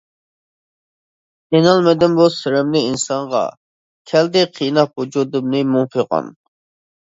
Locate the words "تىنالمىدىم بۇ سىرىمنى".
1.55-2.81